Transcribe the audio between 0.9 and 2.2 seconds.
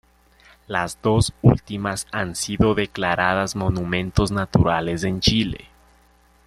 dos últimas